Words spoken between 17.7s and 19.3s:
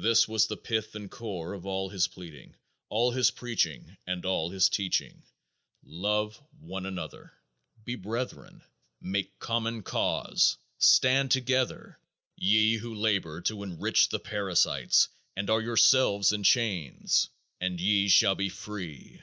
ye shall be free!